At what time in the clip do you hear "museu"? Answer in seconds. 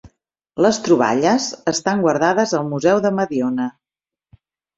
2.73-3.03